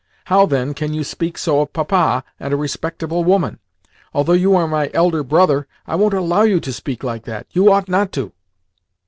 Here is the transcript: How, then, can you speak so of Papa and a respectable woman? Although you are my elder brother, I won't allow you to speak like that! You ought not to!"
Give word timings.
How, 0.25 0.47
then, 0.47 0.73
can 0.73 0.95
you 0.95 1.03
speak 1.03 1.37
so 1.37 1.61
of 1.61 1.73
Papa 1.73 2.23
and 2.39 2.51
a 2.51 2.57
respectable 2.57 3.23
woman? 3.23 3.59
Although 4.15 4.33
you 4.33 4.55
are 4.55 4.67
my 4.67 4.89
elder 4.95 5.21
brother, 5.21 5.67
I 5.85 5.93
won't 5.93 6.15
allow 6.15 6.41
you 6.41 6.59
to 6.59 6.73
speak 6.73 7.03
like 7.03 7.25
that! 7.25 7.45
You 7.51 7.71
ought 7.71 7.87
not 7.87 8.11
to!" 8.13 8.31